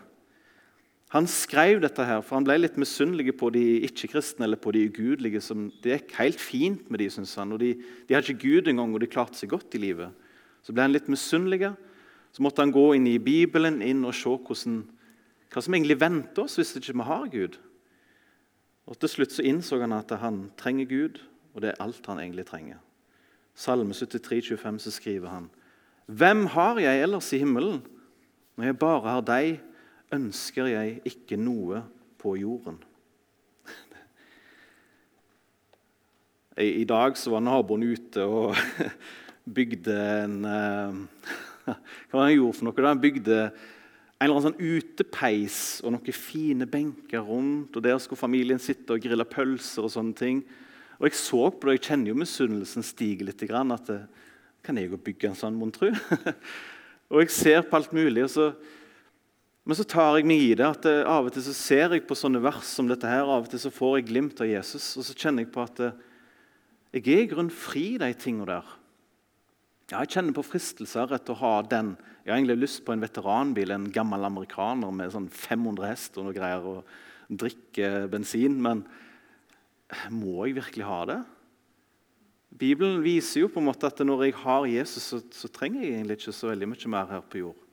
[1.13, 4.84] Han skrev dette, her, for han ble litt misunnelig på de ikke-kristne eller på de
[4.91, 5.41] ugudelige.
[5.82, 7.56] Det gikk helt fint med de, synes han.
[7.56, 7.71] og De,
[8.06, 10.13] de hadde ikke Gud engang, og de klarte seg godt i livet.
[10.62, 11.71] Så ble han litt misunnelig.
[12.30, 14.84] Så måtte han gå inn i Bibelen inn og se hvordan,
[15.49, 17.58] hva som egentlig venter oss hvis ikke vi har Gud.
[18.89, 21.19] Og Til slutt så innså han at han trenger Gud,
[21.54, 22.80] og det er alt han egentlig trenger.
[23.54, 25.49] Salme 73, 25 så skriver han
[26.08, 27.84] Hvem har jeg ellers i himmelen?
[28.58, 29.60] Når jeg bare har deg,
[30.12, 31.84] ønsker jeg ikke noe
[32.17, 32.80] på jorden.
[36.58, 38.58] I dag så var naboen ute og
[39.60, 42.82] bygde en, Hva var det han gjorde for noe?
[42.82, 43.43] Da han bygde
[44.19, 47.77] en eller annen sånn utepeis og noen fine benker rundt.
[47.77, 50.41] og Der skulle familien sitte og grille pølser og sånne ting.
[50.99, 53.45] Og Jeg så på det, jeg kjenner jo misunnelsen stige litt.
[53.47, 54.01] At det,
[54.62, 55.88] kan jeg jo bygge en sånn, mon tru?
[57.12, 58.27] og jeg ser på alt mulig.
[58.27, 58.51] og så
[59.69, 62.08] men så tar jeg meg i det at det, av og til så ser jeg
[62.10, 63.05] på sånne vers som dette.
[63.05, 65.62] her, av og til så får jeg glimt av Jesus, og så kjenner jeg på
[65.62, 65.89] at det,
[66.89, 68.71] jeg er i grunnen fri de tingene der.
[69.89, 71.95] Ja, jeg kjenner på fristelser etter å ha den.
[72.21, 76.28] Jeg har egentlig lyst på en veteranbil, en gammel amerikaner med sånn 500 hest og
[76.28, 76.86] noe greier, og
[77.41, 78.60] drikke bensin.
[78.62, 78.84] Men
[80.13, 81.17] må jeg virkelig ha det?
[82.60, 85.97] Bibelen viser jo på en måte at når jeg har Jesus, så, så trenger jeg
[85.97, 87.67] egentlig ikke så veldig mye mer her på jord.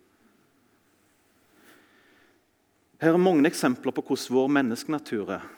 [3.03, 5.49] Her er mange eksempler på hvordan vår menneskenatur er.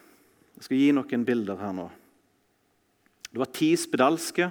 [0.59, 1.87] Jeg skal gi noen bilder her nå.
[3.29, 4.49] Det var ti spedalske.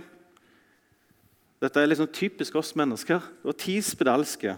[1.62, 3.22] Dette er liksom typisk oss mennesker.
[3.42, 4.58] Det var ti spedalske.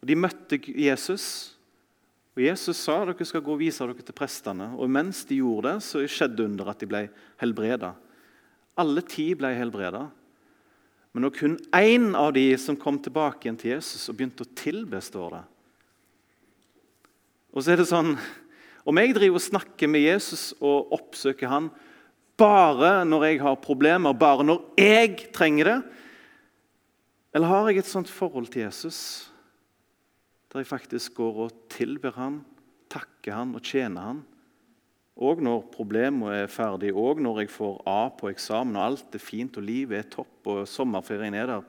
[0.00, 1.26] Og De møtte Jesus.
[2.36, 4.70] Og Jesus sa dere skal gå og vise dere til prestene.
[4.78, 7.04] Og Mens de gjorde det, så skjedde under at de ble
[7.42, 7.94] helbreda.
[8.78, 10.06] Alle ti ble helbreda.
[11.10, 14.54] Men når kun én av de som kom tilbake igjen til Jesus og begynte å
[14.54, 15.42] tilbe, står det.
[17.50, 18.14] Og så er det sånn
[18.86, 21.66] Om jeg driver og snakker med Jesus og oppsøker han
[22.40, 25.74] bare når jeg har problemer, bare når jeg trenger det,
[27.30, 29.28] eller har jeg et sånt forhold til Jesus
[30.50, 32.40] der jeg faktisk går og tilber han,
[32.90, 34.22] takker han og tjener han?
[35.20, 39.22] Og når problemet er ferdig, og når jeg får A på eksamen og alt er
[39.22, 41.68] fint og livet er topp og sommerferien er der,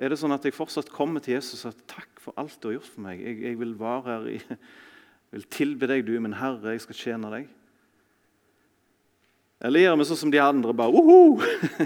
[0.00, 2.70] er det sånn at jeg fortsatt kommer til Jesus og sier takk for alt du
[2.70, 3.20] har gjort for meg.
[3.20, 4.60] Jeg, jeg vil være her jeg
[5.34, 7.50] vil tilbe deg, du min Herre, jeg skal tjene deg.
[9.60, 11.20] Eller gjør vi sånn som de andre, bare Oho!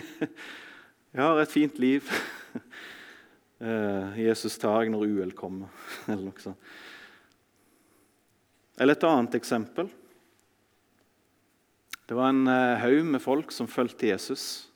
[1.14, 2.10] Jeg har et fint liv.
[3.64, 5.70] Eh, Jesus tar jeg når uhell kommer,
[6.10, 6.72] eller noe sånt.
[8.82, 9.86] Eller et annet eksempel.
[12.04, 14.66] Det var en eh, haug med folk som fulgte Jesus.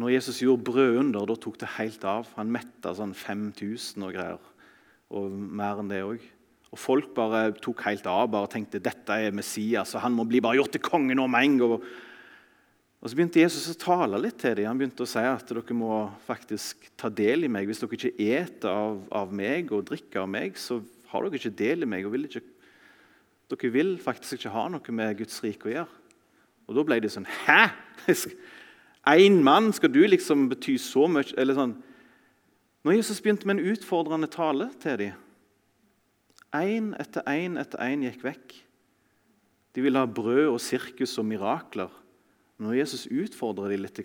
[0.00, 2.32] Når Jesus gjorde brødunder, da tok det helt av.
[2.40, 4.50] Han metta sånn 5000 og greier.
[5.14, 6.24] Og mer enn det òg.
[6.72, 10.42] Og folk bare tok helt av bare tenkte dette er Messias, og han må bli
[10.42, 11.88] bare gjort til konge nå med en gang.
[13.02, 14.68] Og Så begynte Jesus å tale litt til dem.
[14.70, 17.68] Han begynte å si at dere må faktisk ta del i meg.
[17.68, 20.80] Hvis dere ikke eter av, av meg og drikker av meg, så
[21.12, 22.06] har dere ikke del i meg.
[22.06, 22.44] og vil ikke,
[23.46, 26.00] Dere vil faktisk ikke ha noe med Guds rike å gjøre.
[26.66, 27.68] Og Da ble de sånn Hæ?
[29.06, 31.28] Én mann, skal du liksom bety så mye?
[31.38, 31.76] Eller sånn.
[32.82, 35.22] Når Jesus begynte med en utfordrende tale til dem
[36.54, 38.54] Én etter én etter én gikk vekk.
[39.76, 41.90] De ville ha brød og sirkus og mirakler.
[42.62, 44.00] Når Jesus utfordrer dem litt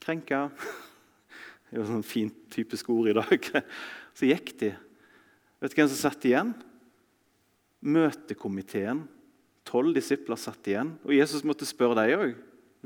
[0.00, 0.48] Krenka
[1.70, 3.50] Det er jo sånn fint typisk ord i dag.
[4.16, 4.72] Så gikk de.
[5.62, 6.50] Vet du hvem som satt igjen?
[7.86, 9.04] Møtekomiteen.
[9.68, 10.96] Tolv disipler satt igjen.
[11.06, 12.32] Og Jesus måtte spørre dem òg.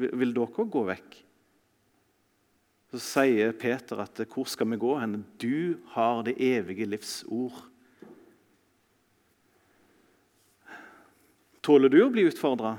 [0.05, 1.17] Vil dere gå vekk?
[2.93, 7.57] Så sier Peter at 'hvor skal vi gå hen?' Du har det evige livs ord.
[11.63, 12.77] Tåler du å bli utfordra?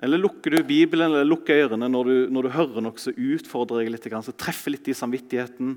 [0.00, 3.82] Eller lukker du Bibelen eller lukker ørene når du, når du hører noe som utfordrer
[3.82, 5.74] deg litt, som treffer litt i samvittigheten,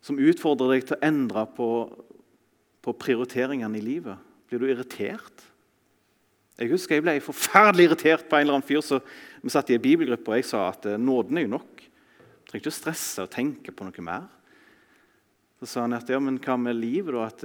[0.00, 1.68] som utfordrer deg til å endre på,
[2.86, 4.28] på prioriteringene i livet?
[4.46, 5.42] Blir du irritert?
[6.60, 8.82] Jeg husker jeg ble forferdelig irritert på en eller annen fyr.
[8.84, 9.00] så
[9.42, 11.80] Vi satt i en bibelgruppe, og jeg sa at eh, nåden er jo nok.
[11.80, 14.28] Du trenger ikke å stresse og tenke på noe mer.
[15.60, 17.26] Så sa han at ja, men hva med livet, da?
[17.26, 17.42] At,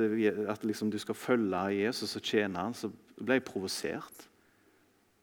[0.56, 4.28] at liksom du skal følge Jesus og tjene han, Så ble jeg provosert.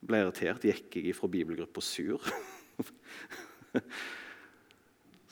[0.02, 0.64] Ble irritert.
[0.66, 2.22] Gikk jeg fra bibelgruppa sur.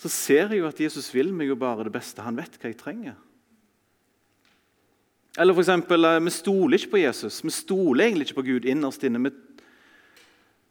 [0.03, 2.23] så ser jeg jo at Jesus vil meg jo bare det beste.
[2.23, 3.19] Han vet hva jeg trenger.
[5.39, 7.43] Eller eksempel, eh, Vi stoler ikke på Jesus.
[7.45, 9.23] Vi stoler egentlig ikke på Gud innerst inne.
[9.27, 9.31] Vi,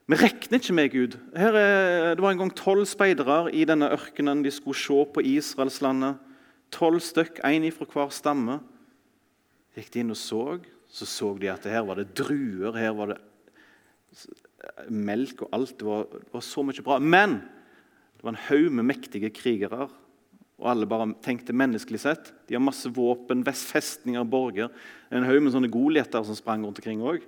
[0.07, 1.19] vi regner ikke med Gud.
[1.35, 4.43] Her er, det var en gang tolv speidere i denne ørkenen.
[4.43, 6.19] De skulle se på Israelslandet.
[6.71, 8.59] Tolv stykk, én fra hver stamme.
[9.75, 10.59] Gikk de inn og så,
[10.89, 13.19] så så de at her var det druer, her var det
[14.89, 15.77] melk og alt.
[15.79, 16.99] Det var, det var så mye bra.
[16.99, 17.39] Men
[18.17, 19.87] det var en haug med mektige krigere
[20.59, 22.33] og alle bare tenkte menneskelig sett.
[22.49, 24.67] De har masse våpen, festninger, borger.
[25.07, 27.23] En haug med sånne godligheter som sprang rundt omkring òg.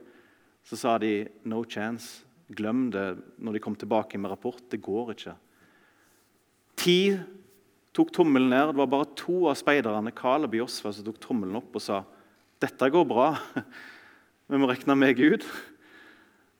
[0.67, 2.23] Så sa de 'no chance'.
[2.51, 4.59] Glem det når de kom tilbake med rapport.
[4.69, 5.35] Det går ikke.
[6.75, 7.19] Ti
[7.93, 8.67] tok tommelen ned.
[8.67, 12.03] Det var bare to av speiderne Kaleb og Josfa, som tok tommelen opp og sa
[12.59, 13.39] 'Dette går bra.
[14.49, 15.45] Vi må regne med Gud.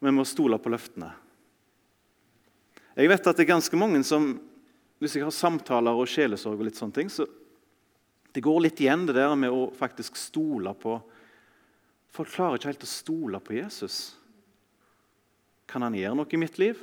[0.02, 1.12] Vi må stole på løftene'.
[2.98, 4.34] Jeg vet at det er ganske mange som
[5.02, 7.26] hvis jeg har samtaler og sjelesorg, og litt sånne ting, så
[8.34, 11.00] det går litt igjen det der med å faktisk stole på
[12.12, 14.18] Folk klarer ikke helt å stole på Jesus.
[15.64, 16.76] Kan han gjøre noe i mitt liv?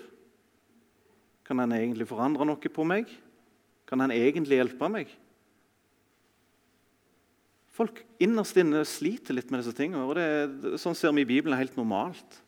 [1.45, 3.11] Kan han egentlig forandre noe på meg?
[3.85, 5.13] Kan han egentlig hjelpe meg?
[7.77, 10.07] Folk innerst inne sliter litt med disse tingene.
[10.09, 12.41] og det, Sånn ser vi i Bibelen er helt normalt.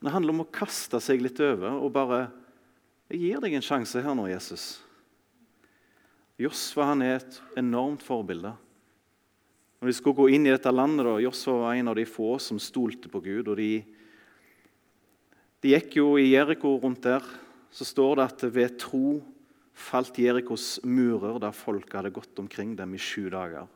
[0.00, 2.20] Det handler om å kaste seg litt over og bare
[3.10, 4.78] Jeg gir deg en sjanse her nå, Jesus.
[6.40, 8.52] Josfa han er et enormt forbilde.
[9.80, 12.36] Når de skulle gå inn i dette landet, da, Josfa var en av de få
[12.40, 13.50] som stolte på Gud.
[13.50, 13.82] og De,
[15.60, 17.26] de gikk jo i Jeriko rundt der.
[17.74, 19.18] Så står det at ved tro
[19.74, 23.68] falt Jerikos murer der folket hadde gått omkring dem i sju dager.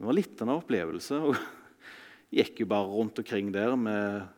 [0.00, 1.20] Det var litt av en opplevelse.
[1.28, 1.38] og
[2.30, 4.28] Gikk jo bare rundt omkring der med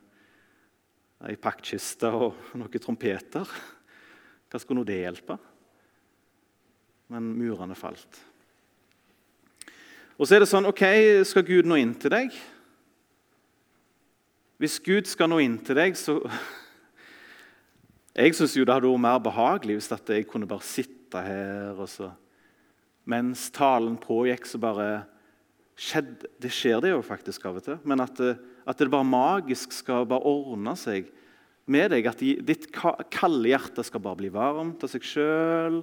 [1.28, 3.48] ei paktkiste og noen trompeter.
[4.50, 5.38] Hva skulle nå det hjelpe?
[7.12, 8.20] Men murene falt.
[10.18, 10.82] Og så er det sånn OK,
[11.28, 12.34] skal Gud nå inn til deg?
[14.62, 16.20] Hvis Gud skal nå inn til deg, så
[18.12, 22.10] Jeg syns det hadde vært mer behagelig hvis jeg kunne bare sitte her og så
[23.08, 24.88] Mens talen pågikk, så bare
[25.74, 27.80] skjedde Det skjer det jo faktisk av og til.
[27.82, 28.20] Men at,
[28.68, 31.08] at det bare magisk skal bare ordne seg
[31.70, 32.08] med deg.
[32.10, 35.82] At ditt kalde hjerte skal bare bli varmt av seg sjøl.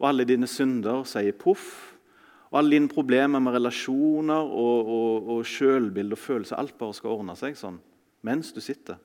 [0.00, 1.94] Og alle dine synder sier poff.
[2.50, 7.14] Og alle dine problemer med relasjoner og, og, og sjølbilde og følelser alt bare skal
[7.14, 7.78] ordne seg sånn
[8.26, 8.98] mens du sitter.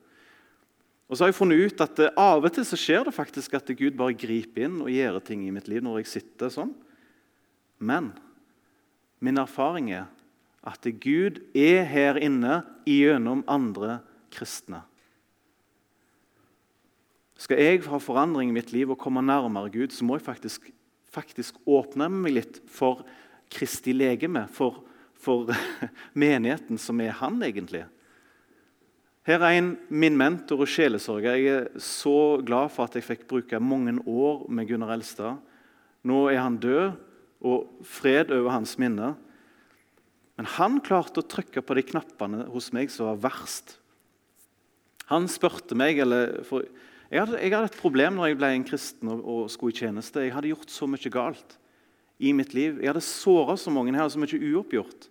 [1.06, 3.70] Og så har jeg funnet ut at Av og til så skjer det faktisk at
[3.78, 6.74] Gud bare griper inn og gjør ting i mitt liv når jeg sitter sånn.
[7.78, 8.10] Men
[9.22, 10.10] min erfaring er
[10.66, 14.00] at Gud er her inne gjennom andre
[14.34, 14.82] kristne.
[17.36, 20.70] Skal jeg ha forandring i mitt liv og komme nærmere Gud, så må jeg faktisk,
[21.12, 23.04] faktisk åpne meg litt for
[23.52, 24.80] Kristi legeme, for,
[25.14, 25.52] for
[26.24, 27.84] menigheten som er han egentlig.
[29.26, 31.34] Her er en min mentor og sjelesorger.
[31.34, 35.40] Jeg er så glad for at jeg fikk bruke mange år med Gunnar Elstad.
[36.06, 36.94] Nå er han død,
[37.46, 39.12] og fred over hans minne.
[40.36, 43.78] Men han klarte å trykke på de knappene hos meg som var verst.
[45.08, 46.42] Han spurte meg eller
[47.06, 49.78] jeg hadde, jeg hadde, et problem når jeg ble en kristen og, og skulle i
[49.78, 50.24] tjeneste.
[50.26, 51.54] Jeg hadde gjort så mye galt
[52.18, 52.80] i mitt liv.
[52.80, 53.94] Jeg hadde såra så mange.
[53.94, 55.06] her, så mye uoppgjort.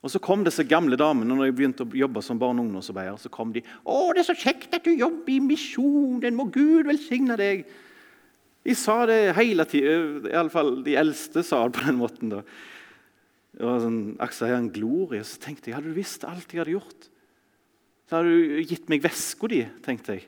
[0.00, 3.20] Og Så kom disse gamle damene når jeg begynte å jobbe som barne- og ungdomsarbeider.
[3.20, 6.34] så kom de, 'Å, det er så kjekt at du jobber i misjonen.
[6.34, 7.66] Må Gud velsigne deg.'
[8.64, 10.28] De sa det hele tida.
[10.28, 12.28] Iallfall de eldste sa det på den måten.
[12.30, 12.42] da.
[13.56, 15.24] Det var sånn, Akkurat en glorie.
[15.26, 17.08] Så tenkte jeg, hadde du visst alt jeg hadde gjort,
[18.06, 20.26] så hadde du gitt meg veska di, tenkte jeg.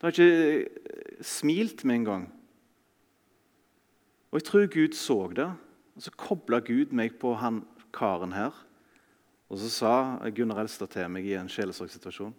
[0.00, 2.24] Du har ikke smilt med en gang.
[4.30, 5.46] Og Jeg tror Gud så det,
[5.96, 8.54] og så kobla Gud meg på han karen her.
[9.50, 9.92] Og Så sa
[10.30, 12.34] Gunnar Elstad til meg i en sjelesorgsituasjon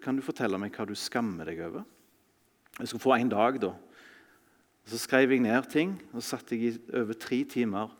[0.00, 1.84] Kan du fortelle meg hva du skammer deg over?
[2.78, 3.68] Jeg skulle få en dag, da.
[3.68, 7.92] Og Så skrev jeg ned ting, og så satt jeg i over tre timer.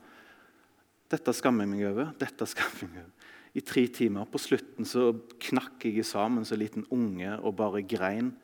[1.08, 2.12] Dette skammer jeg meg over.
[2.20, 3.34] dette skammer jeg meg over.
[3.56, 4.28] I tre timer.
[4.28, 5.10] På slutten så
[5.48, 8.34] knakk jeg sammen som en liten unge og bare grein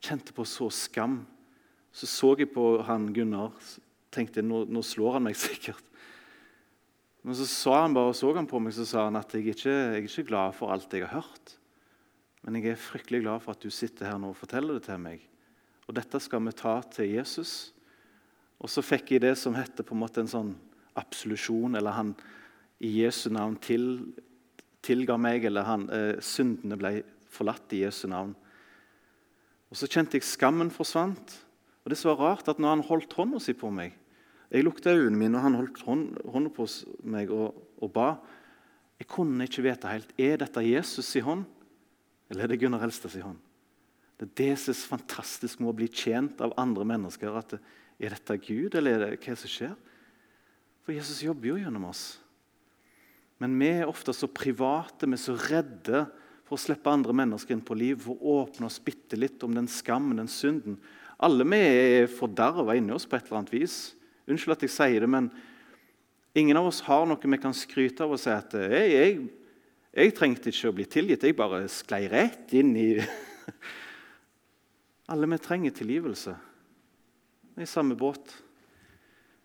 [0.00, 1.24] kjente på så skam.
[1.92, 3.56] Så så jeg på han Gunnar
[4.14, 5.84] tenkte nå, nå slår han meg sikkert.
[7.26, 9.68] Men så sa han bare, så han på meg så sa han at jeg ikke,
[9.68, 11.56] jeg er ikke glad for alt jeg har hørt.
[12.46, 15.02] Men jeg er fryktelig glad for at du sitter her nå og forteller det til
[15.02, 15.26] meg.
[15.84, 17.74] Og dette skal vi ta til Jesus.
[18.62, 20.54] Og så fikk jeg det som heter på en måte en sånn
[20.98, 22.14] absolusjon, eller han
[22.80, 23.84] i Jesu navn til,
[24.82, 28.34] tilga meg, eller han, eh, syndene ble forlatt i Jesu navn.
[29.70, 31.38] Og Så kjente jeg skammen forsvant.
[31.84, 33.92] Og Det som var rart, at når han holdt hånda si på meg
[34.50, 36.66] Jeg lukta øynene mine, og han holdt hånda på
[37.04, 38.18] meg og, og, ba.
[38.98, 41.44] Jeg kunne ikke vite helt er dette Jesus i hånd,
[42.28, 43.38] eller er det Gunnar Elstad i hånd.
[44.18, 47.30] Det er det som er fantastisk med å bli tjent av andre mennesker.
[47.30, 47.54] at
[48.00, 49.76] Er dette Gud, eller er det hva som skjer?
[50.90, 52.16] For Jesus jobber jo gjennom oss.
[53.38, 56.00] Men vi er ofte så private, vi er så redde
[56.42, 59.54] for å slippe andre mennesker inn på liv, for å åpne oss bitte litt om
[59.54, 60.80] den skammen, den synden.
[61.22, 63.76] Alle vi er forderva inni oss på et eller annet vis.
[64.26, 65.30] Unnskyld at jeg sier det, men
[66.34, 69.16] ingen av oss har noe vi kan skryte av og si at jeg, jeg,
[69.94, 72.90] jeg trengte ikke å bli tilgitt, jeg bare sklei rett inn i
[75.14, 76.34] Alle vi trenger tilgivelse.
[77.54, 78.40] Vi er i samme båt.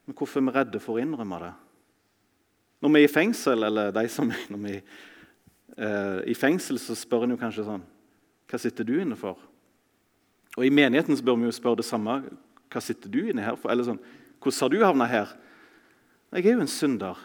[0.05, 1.51] Men hvorfor er vi redde for å innrømme det?
[2.81, 4.79] Når vi er i fengsel, eller de som når vi
[5.77, 7.81] Eh, I fengsel så spør en jo kanskje sånn
[8.47, 9.39] Hva sitter du inne for?
[10.55, 12.21] Og I menigheten så bør vi jo spørre det samme.
[12.71, 13.71] hva sitter du inne her for?
[13.71, 13.99] Eller sånn,
[14.39, 15.33] hvordan har du havna her?
[16.31, 17.19] Jeg er jo en synder.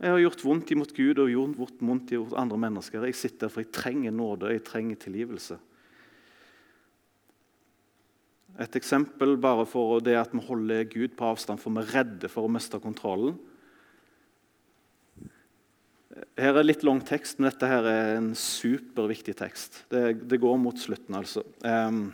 [0.00, 3.04] Jeg har gjort vondt imot Gud og gjort vondt imot andre mennesker.
[3.04, 5.58] Jeg sitter der for jeg trenger nåde, jeg trenger tilgivelse.
[8.62, 12.30] Et eksempel bare for det at vi holder Gud på avstand, for vi er redde
[12.32, 13.36] for å miste kontrollen.
[16.40, 19.82] Her er litt lang tekst, men dette her er en superviktig tekst.
[19.92, 21.44] Det, det går mot slutten, altså.
[21.60, 22.08] Um,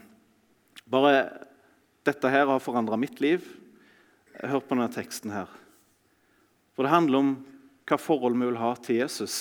[0.90, 1.14] bare
[2.02, 3.46] dette her har forandra mitt liv.
[4.42, 5.50] Hør på denne teksten her.
[6.74, 7.32] For det handler om
[7.86, 9.36] hva forhold vi vil ha til Jesus.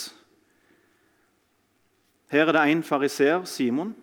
[2.32, 3.96] Her er det en fariseer, Simon,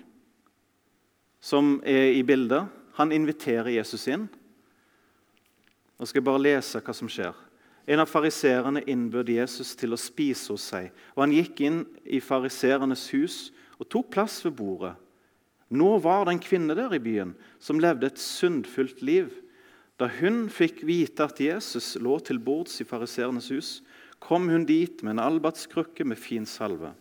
[1.41, 2.67] som er i bildet.
[2.99, 4.27] Han inviterer Jesus inn.
[5.99, 7.35] Nå skal jeg bare lese hva som skjer.
[7.89, 10.91] En av fariserene innbød Jesus til å spise hos seg.
[11.17, 13.39] og Han gikk inn i fariserenes hus
[13.79, 14.95] og tok plass ved bordet.
[15.69, 19.31] Nå var det en kvinne der i byen som levde et syndfullt liv.
[19.99, 23.71] Da hun fikk vite at Jesus lå til bords i fariserenes hus,
[24.19, 26.93] kom hun dit med en albatskrukke med fin salve.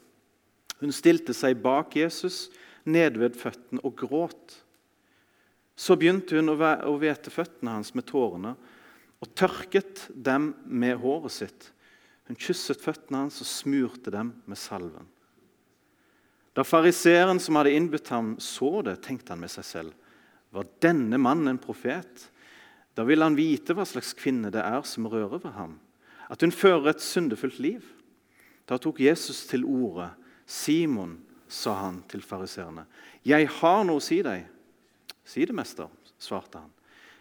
[0.81, 2.47] Hun stilte seg bak Jesus,
[2.86, 4.62] ned ved føttene, og gråt.
[5.78, 8.56] Så begynte hun å hvete føttene hans med tårene
[9.22, 11.70] og tørket dem med håret sitt.
[12.28, 15.06] Hun kysset føttene hans og smurte dem med salven.
[16.58, 19.94] Da fariseeren som hadde innbudt ham, så det, tenkte han med seg selv.
[20.50, 22.26] Var denne mannen en profet?
[22.98, 25.78] Da ville han vite hva slags kvinne det er som rører ved ham.
[26.34, 27.86] At hun fører et syndefullt liv.
[28.68, 30.10] Da tok Jesus til orde.
[30.48, 32.86] Simon, sa han til fariseerne,
[33.24, 34.57] 'Jeg har noe å si deg.'
[35.28, 36.72] 'Si det, mester', svarte han.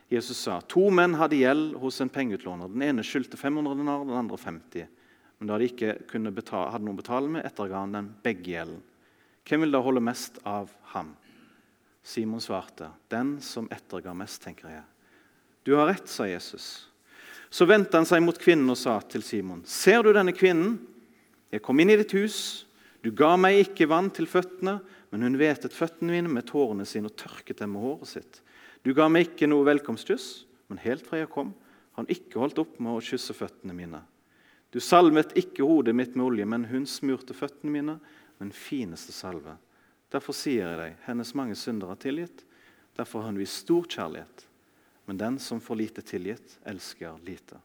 [0.08, 2.70] Jesus sa to menn hadde gjeld hos en pengeutlåner.
[2.70, 4.86] Den ene skyldte 500 denar, den andre 50.
[5.38, 5.96] Men da de ikke
[6.30, 8.82] betale, hadde noe å betale med, etterga han den begge gjelden.
[9.46, 11.16] Hvem vil da holde mest av ham?
[12.02, 14.84] Simon svarte, 'Den som etterga mest', tenker jeg.
[15.64, 16.86] Du har rett, sa Jesus.
[17.50, 20.78] Så vendte han seg mot kvinnen og sa til Simon.: Ser du denne kvinnen?
[21.50, 22.66] Jeg kom inn i ditt hus.
[23.02, 24.80] Du ga meg ikke vann til føttene,
[25.16, 28.42] men hun hvetet føttene mine med tårene sine og tørket dem med håret sitt.
[28.84, 30.26] Du ga meg ikke noe velkomstkyss,
[30.68, 31.54] men helt fra jeg kom,
[31.96, 34.02] har han ikke holdt opp med å kysse føttene mine.
[34.68, 39.14] Du salvet ikke hodet mitt med olje, men hun smurte føttene mine med den fineste
[39.16, 39.54] salve.
[40.12, 42.42] Derfor sier jeg deg, hennes mange syndere er tilgitt.
[43.00, 44.44] Derfor har hun vist stor kjærlighet.
[45.08, 47.56] Men den som får lite tilgitt, elsker lite.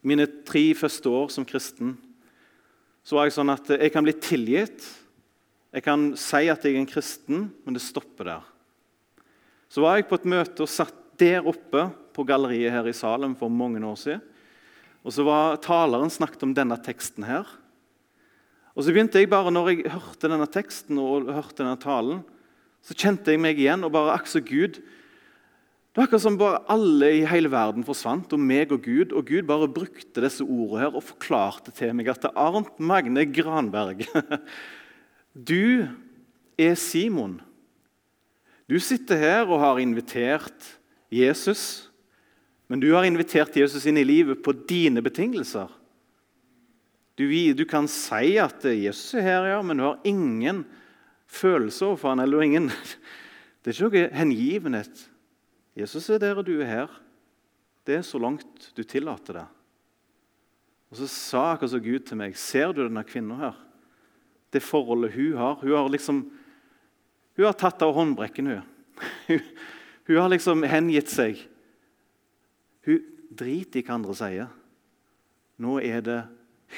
[0.00, 1.92] I mine tre første år som kristen
[3.04, 4.88] så var jeg sånn at jeg kan bli tilgitt.
[5.68, 8.46] Jeg kan si at jeg er en kristen, men det stopper der.
[9.68, 13.34] Så var jeg på et møte og satt der oppe på galleriet her i Salem
[13.36, 14.22] for mange år siden.
[15.04, 17.46] Og så var Taleren snakket om denne teksten her.
[18.74, 22.22] Og så begynte jeg bare, når jeg hørte denne teksten og hørte denne talen,
[22.84, 23.84] så kjente jeg meg igjen.
[23.84, 24.80] og bare akse Gud,
[25.88, 29.12] Det var akkurat som bare alle i hele verden forsvant, og meg og Gud.
[29.12, 32.78] Og Gud bare brukte disse ordene her og forklarte til meg at det er Arnt
[32.78, 34.04] Magne Granberg
[35.38, 35.86] Du
[36.58, 37.36] er Simon.
[38.68, 40.66] Du sitter her og har invitert
[41.14, 41.88] Jesus,
[42.68, 45.70] men du har invitert Jesus inn i livet på dine betingelser.
[47.18, 47.24] Du,
[47.54, 50.64] du kan si at Jesus er her, ja, men du har ingen
[51.26, 52.68] følelse overfor han, eller ingen,
[53.62, 55.00] Det er ikke noe hengivenhet.
[55.76, 56.92] Jesus er der, og du er her.
[57.84, 59.46] Det er så langt du tillater det.
[60.88, 63.58] Og Så sa akkurat så Gud til meg Ser du denne kvinna her?
[64.52, 65.58] Det forholdet hun har.
[65.62, 66.22] Hun har liksom
[67.38, 68.46] hun har tatt av håndbrekken.
[68.46, 68.62] Hun.
[70.08, 71.38] hun har liksom hengitt seg.
[72.82, 74.48] Hun driter i hva andre sier.
[75.62, 76.18] Nå er det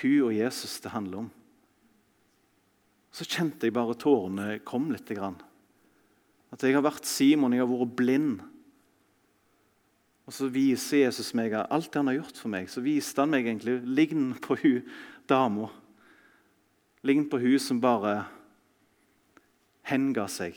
[0.02, 1.30] hun og Jesus det handler om.
[3.09, 5.09] Så kjente jeg bare tårene kom litt.
[5.16, 8.44] At jeg har vært Simon, jeg har vært blind.
[10.28, 12.68] Og Så viser Jesus meg alt det han har gjort for meg.
[12.68, 14.85] Så viste han meg egentlig lign på hun
[15.24, 15.72] dama.
[17.06, 18.24] Lign på hun som bare
[19.88, 20.55] henga seg,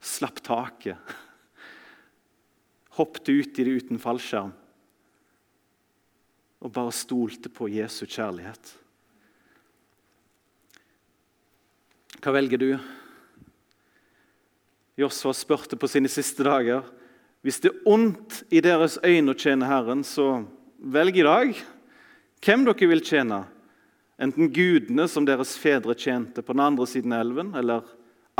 [0.00, 0.96] slapp taket,
[2.96, 4.54] hoppet ut i det uten fallskjerm
[6.60, 8.74] og bare stolte på Jesu kjærlighet.
[12.20, 12.70] Hva velger du?
[15.00, 16.84] Josfa spurte på sine siste dager.
[17.40, 20.42] Hvis det er ondt i deres øyne å tjene Herren, så
[20.76, 21.54] velg i dag
[22.44, 23.40] hvem dere vil tjene.
[24.20, 27.86] Enten gudene som deres fedre tjente på den andre siden av elven, eller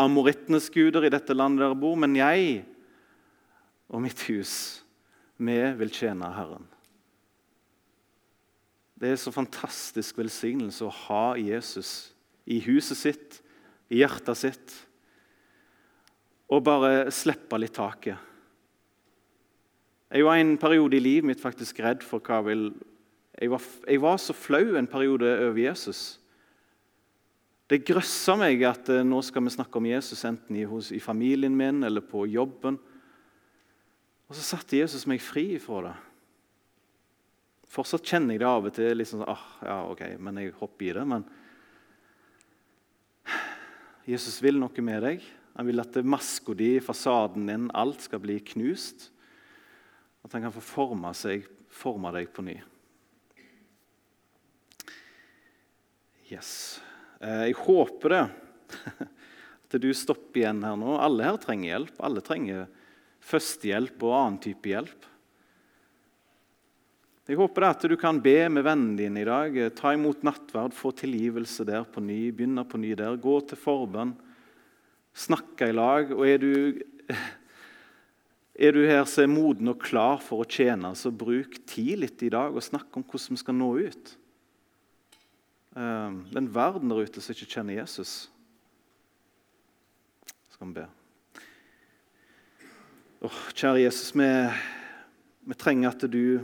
[0.00, 1.96] amorittenes guder i dette landet dere bor.
[1.96, 2.66] Men jeg
[3.88, 4.52] og mitt hus,
[5.40, 6.68] vi vil tjene Herren.
[9.00, 12.10] Det er så fantastisk velsignelse å ha Jesus
[12.44, 13.40] i huset sitt,
[13.88, 14.78] i hjertet sitt.
[16.50, 18.18] og bare slippe litt taket.
[20.10, 22.72] Jeg var en periode i livet mitt faktisk redd for hva vil
[23.40, 26.20] jeg var, jeg var så flau en periode over Jesus.
[27.70, 31.00] Det grøssa meg at eh, nå skal vi snakke om Jesus enten i, hos, i
[31.00, 32.76] familien min eller på jobben.
[34.28, 35.96] Og så satte Jesus meg fri fra det.
[37.70, 38.96] Fortsatt kjenner jeg det av og til.
[38.98, 41.06] liksom sånn, ah, ja, ok, men Jeg hopper i det.
[41.06, 41.24] Men
[44.10, 45.24] Jesus vil noe med deg.
[45.54, 49.08] Han vil at maska di, fasaden din, alt skal bli knust.
[50.26, 52.58] At han kan få forme, seg, forme deg på ny.
[56.30, 56.78] Yes.
[57.18, 58.24] Eh, jeg håper det.
[59.66, 60.94] At du stopper igjen her nå.
[61.02, 61.96] Alle her trenger hjelp.
[62.06, 62.68] Alle trenger
[63.26, 65.08] førstehjelp og annen type hjelp.
[67.30, 69.54] Jeg håper at du kan be med vennen din i dag.
[69.78, 72.32] Ta imot nattverd, få tilgivelse der på ny.
[72.34, 73.18] Begynne på ny der.
[73.22, 74.16] Gå til forbønn.
[75.14, 76.10] Snakke i lag.
[76.16, 76.80] Og er du,
[78.66, 82.26] er du her som er moden og klar for å tjene, så bruk tid litt
[82.26, 84.16] i dag og snakk om hvordan vi skal nå ut.
[85.76, 88.30] Ehm, den verden der ute som ikke kjenner Jesus.
[90.50, 90.86] Skal vi be.
[93.20, 94.26] Oh, kjære Jesus, vi,
[95.44, 96.40] vi, trenger at du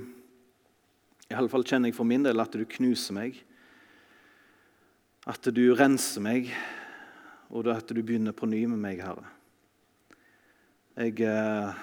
[1.27, 3.41] i alle fall kjenner jeg for min del at du knuser meg.
[5.27, 6.53] At du renser meg,
[7.51, 9.27] og at du begynner på ny med meg, Herre.
[10.97, 11.81] Jeg, eh,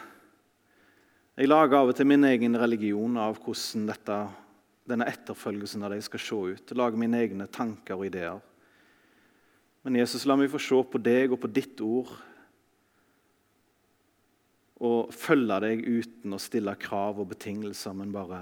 [1.41, 4.21] jeg lager av og til min egen religion av hvordan dette
[4.89, 6.75] denne etterfølgelsen av deg skal se ut.
[6.75, 8.41] Lage mine egne tanker og ideer.
[9.83, 12.11] Men Jesus, la meg få se på deg og på ditt ord
[14.83, 18.41] og følge deg uten å stille krav og betingelser, men bare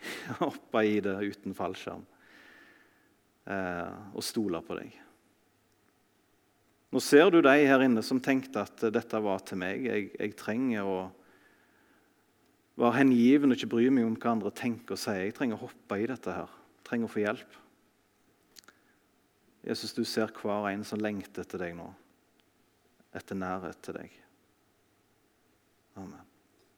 [0.42, 2.04] hoppe i det uten fallskjerm
[3.50, 4.98] eh, og stole på deg.
[6.90, 9.84] Nå ser du de her inne som tenkte at dette var til meg.
[9.86, 11.00] Jeg, jeg trenger å
[12.80, 15.26] være hengiven og ikke bry meg om hva andre tenker og sier.
[15.26, 16.54] Jeg trenger å hoppe i dette her.
[16.78, 17.58] Jeg trenger å få hjelp.
[19.66, 21.90] Jesus, du ser hver en som lengter etter deg nå,
[23.12, 24.16] etter nærhet til deg.
[26.00, 26.29] Amen.